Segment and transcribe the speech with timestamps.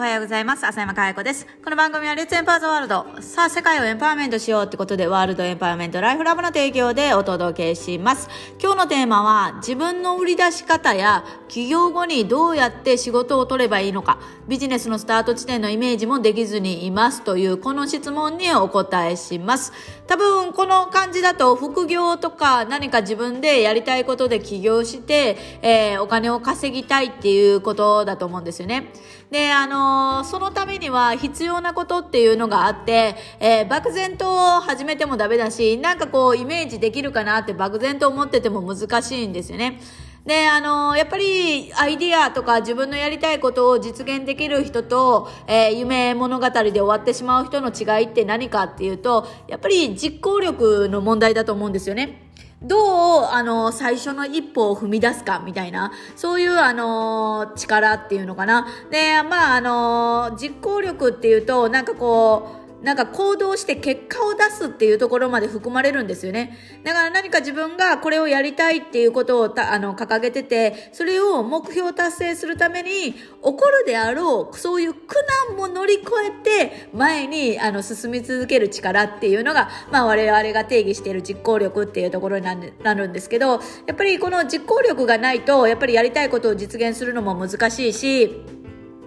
[0.00, 0.66] おはようございます。
[0.66, 1.46] 浅山かや子です。
[1.62, 3.04] この番組はレッツエンパワーズワールド。
[3.20, 8.30] さあ、世界をエンパワーメントしようってことで、ワールドエンパワーメントライフラブの提供でお届けします。
[8.58, 14.18] 今日のテーマは、自分の売り出し方や起業後にどうやって仕事を取ればいいのか、
[14.48, 19.74] ビジネスのスタート地点のイメージもできずにいますという、この質問にお答えします。
[20.06, 28.94] 多分、この感じだと、副業とか何か自分でやりたいことで起業して、えー、お金を稼ぎたいっていうことだと思うんですよね。
[29.30, 34.26] で、あのー、そのためには必要なことっていうのがあって、えー、漠然と
[34.60, 39.80] 始めてもダメだし、なんかこう、イメージできるかなって漠然と思ってても難しいんですよね。
[40.26, 52.29] で、あの、やっぱりアイディアとか自分のやりたいことを実現できる人と、えー、夢物語で終わってしまう人の違いって何かっていうと、やっぱり実行力の問題だと思うんですよね。
[52.62, 58.66] どう、あの、最初の一歩を踏み出すか、みたいな、そういう、あの、力っていうのかな。
[58.90, 66.56] で、まあ、あの、実行力っていうと、なんかこう、なんか行動して結果を出すっていうところまで含まれるんですよね。
[66.82, 75.16] だから何か自分がこれをやりたいっていうことをあの掲げてて、それを目標達成するために起こるであろう、そういう苦
[75.48, 88.42] 難も乗り越えて前にあの進み続ける力っていうのが、まあ我々が定義している実行力っていうところになるんですけど、やっぱりこの実行力がないと、やっぱりやりたいことを実現するのも難しいし、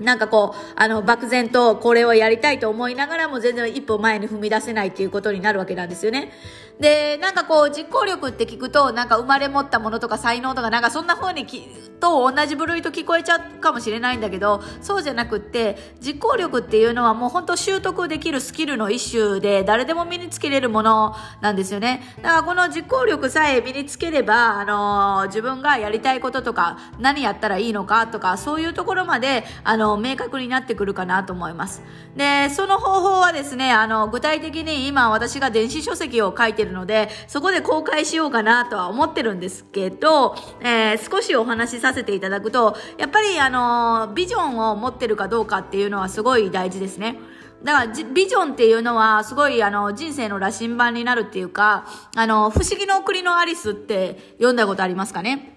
[0.00, 6.32] なんかこう、あの、漠然とこれをやりたいと思いながらも全然一歩前に踏み出せないっていうことになるわけなんですよね。
[6.80, 11.68] で、なんかこう、実行力って聞くと、なんか生まれ持ったものとか才能とか、なんかそんな風にき、
[12.00, 22.02] と同じ部類と聞こえちゃうかもしれないんだけど、そうじゃなくって、実行力っていうのはもう本当習得できるスキルの一種で、誰でも身につけれるものなんですよね。
[22.22, 31.82] だからこの実行力さえ身につければ、あのー、自分がやりたいこととか、何やったらいいのかとか、そういうところまで、あの、の明確になってくるかなと思います。
[32.16, 47.18] で、その方法はですね、あの、具体的に今私が電子書籍を書いててるので、そこで公開しようかなとは思ってるんですけど、えー、少しお話しさせていただくと、やっぱりあの、ビジョンを持ってるかどうかっていうのはすごい大事ですね。
[47.62, 55.53] だからビジョンっていうのはすごいあの人生の羅針盤になるっていうか、あの、不思議の国のアリスって読んだことありますかね？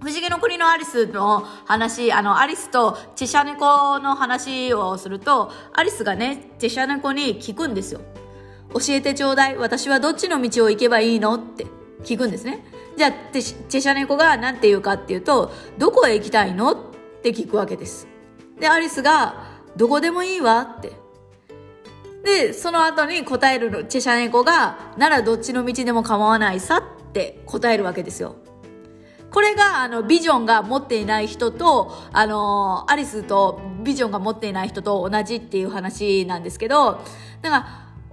[0.00, 8.00] 不思議の国のアリスの話、あの、アリスとチェシャ猫の話をすると、アリスがね、チェシャ猫に聞くんですよ。
[8.72, 9.56] 教えてちょうだい。
[9.56, 11.34] 私はどっちの道を行けばいいの？
[11.34, 11.66] って
[12.02, 12.64] 聞くんですね。
[12.96, 16.72] じゃあ、チェシャ猫が何て言うかっていうと、どこへ行きたいの？
[16.72, 16.76] っ
[17.22, 18.06] て聞くわけです。
[18.60, 20.60] で、アリスが、どこでもいいわ？
[20.60, 20.92] って。
[22.24, 26.78] で、その後に答えるチェシャ猫が、ならどっちの道でも構わないさ？
[26.78, 28.36] って答えるわけですよ。
[29.36, 37.02] これが、あの、ビジョンが持っていない人と、あの、アリスとビジョンが持っていない人と同じっていう話なんですけど、
[37.42, 37.66] だから、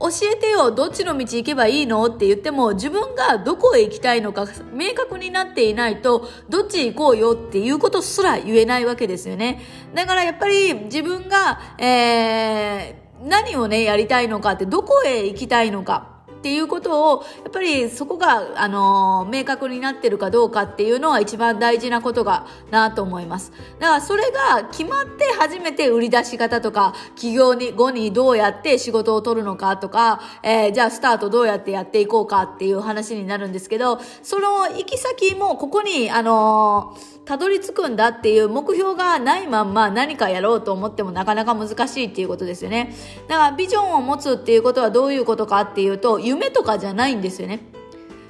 [0.00, 9.60] 教えてよ、どっちの道行けばいいのって言っても、自分がどこへ行きたいのか明確になっていないと、どっち行こうよっていうことすら言えないわけですよね。
[9.94, 16.19] だからやっぱり自分が、えー、何をね、やりたいのかって、どこへ行きたいのか。
[16.40, 23.52] っていうことを、やっぱりそこが、あの明確になってるかどうかっていうのは一番大事なことがなと思います。
[23.78, 36.96] だからそれが決まって初めて売り出し方とか、企業に後にどうやって仕事を取るのかとか、えー、じゃあスタートどうやってやっていこうかっていう話になるんですけど、その行き先もここに、あの
[37.26, 42.92] たどり着くんだっていう目標がないまんま何かやろうと思ってもなかなか難しいっていうことですよね。
[43.28, 47.60] だからビジョンを持つっていうことはどういうことかっていうと、夢とかじゃないんですよね。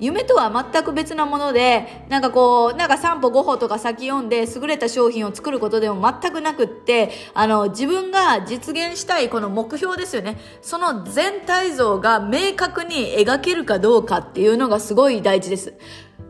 [0.00, 10.40] 夢とは全く別なもので、なんかこう、なんか3歩5歩とか先読んで優れた商品を作ることでも全くなくって、あの、自分が実現したいこの目標ですよね。
[10.60, 15.74] その全体像が明確に描けるかどうかっていうのがすごい大事です。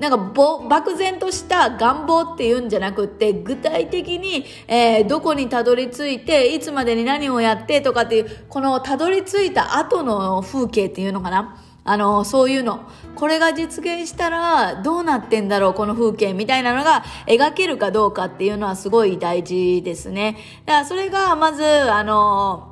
[0.00, 11.62] なんかぼ漠然とした願望っていうんじゃなくって具体的に、えー、どこにたどり着いていつまでに何をやってとかっていうこのたどり着いた後の風景っていうのかな。
[11.82, 12.88] あのそういうの。
[13.16, 20.36] これが実現したらどうなってんだろうこの風景みたいなのが描けるかどうかっていうのはすごい大事ですね。
[20.66, 22.69] だからそれがまずあの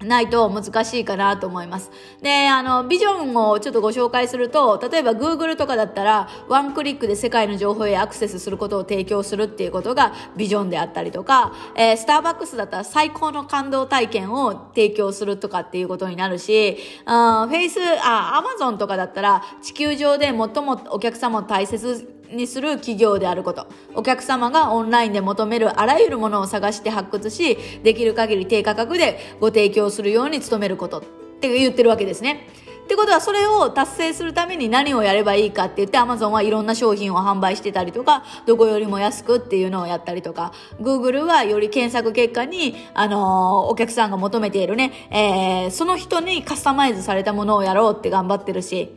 [0.00, 1.90] ないと難しいかなと思います。
[2.20, 16.76] で、あの、ビジョンをちょっとご紹介すると、例えば Google とかだったら、ワンクリックで世界の情報へアクセスすることを提供するっていうことがビジョンであったりとか、えー、スターバックスだったら最高の感動体験を提供するとかっていうことになるし、
[17.06, 23.66] あフェイス、あ、アマゾンとかだったら、地球上で最もお客様を大切にする企業であること。
[23.94, 30.98] お客様がオンラインで求めるあらゆるものを探して発掘しできる限り低価格でご提供するように努めること。
[30.98, 31.02] っ
[31.38, 32.48] て言ってるわけですね。
[32.86, 40.52] ってことはそれを達成するために何をやればいいかって言って Amazon はいろんな商品を販売してたりとかどこよりも安くっていうのをやったりとか。
[40.80, 48.94] Google はより検索結果に、あのー、お客さんが求めているね、えー、その人にカスタマイズされたものをやろうって頑張ってるし。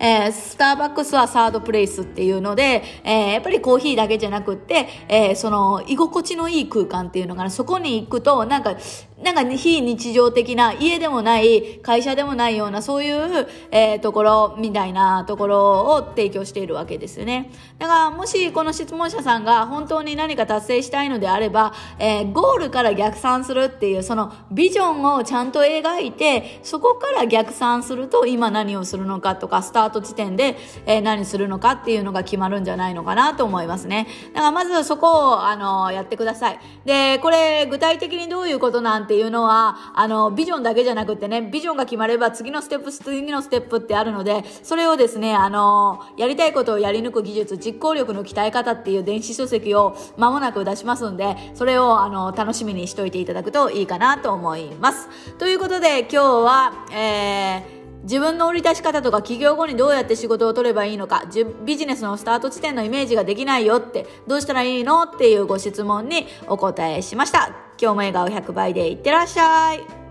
[0.00, 8.76] えー、スターバックスはサードプレイスっていうので、えー、やっぱりコーヒーだけじゃなくって、えー、その居心地のいい空間っていうのかな、そこに行くとなんか
[9.22, 17.50] なんか非日常的な家でもない会社でもないようなそういう、えー、ところみたいなところを提供しているわけですよね。
[17.78, 30.56] だからもしこの質問者さんが本当に何か達成したいのであれば、えー、ゴールから逆算するっていうそのビジョンをちゃんと描いてそこから逆算すると今何をするのかとかスタート地点で、
[30.86, 34.06] えー、何するのかっていうのが決まるんじゃないのかなと思いますね。
[34.32, 36.60] だからまずそこをあのやってください。
[36.84, 55.08] で、これ具体的にどういうことなんっていうのは、あの、ビジョンだけじゃなくてね、ビジョンが決まれば次のステップ、次のステップってあるので、それをですね、あの、やりたいことをやり抜く技術、実行力の鍛え方っていう電子書籍を間もなく出しますんで、それを、あの、楽しみにしといていただくといいかなと思います。
[55.38, 57.77] ということで、今日は、えー、
[58.08, 61.24] 自分の売り出し方とか起業後にどうやって仕事を取ればいいのか
[61.66, 67.48] ビジネスのスタート地点のイメージができないよってどうしたらいいのっていうご質問にお答えしました。
[67.80, 70.07] 今日も笑顔100倍でいってらっしゃい。